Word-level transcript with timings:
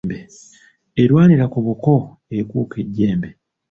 Erwanira 1.03 1.45
ku 1.53 1.59
buko, 1.65 1.91
ekuuka 2.39 2.75
ejjembe. 2.83 3.29